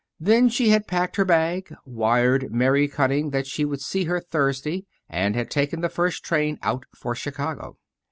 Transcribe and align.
Then 0.19 0.49
she 0.49 0.69
had 0.69 0.87
packed 0.87 1.15
her 1.17 1.25
bag, 1.25 1.75
wired 1.85 2.51
Mary 2.51 2.87
Cutting 2.87 3.29
that 3.29 3.45
she 3.45 3.63
would 3.65 3.81
see 3.81 4.05
her 4.05 4.19
Thursday, 4.19 4.87
and 5.07 5.35
had 5.35 5.51
taken 5.51 5.81
the 5.81 5.89
first 5.89 6.23
train 6.23 6.57
out 6.63 6.85
for 6.97 7.13
Chicago. 7.13 7.77